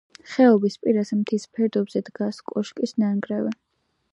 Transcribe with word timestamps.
ხეობის 0.29 0.77
პირას, 0.85 1.11
მთის 1.19 1.45
ფერდობზე 1.57 2.01
დგას 2.09 2.41
კოშკის 2.53 2.95
ნანგრევი. 3.05 3.57